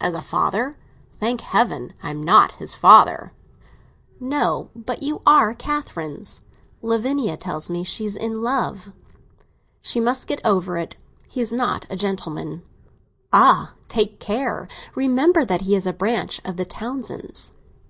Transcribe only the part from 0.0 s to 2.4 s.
"As a father? Thank Heaven I am